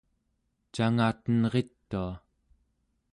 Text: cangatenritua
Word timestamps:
cangatenritua 0.73 2.07